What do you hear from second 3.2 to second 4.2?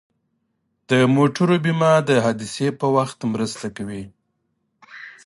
مرسته کوي.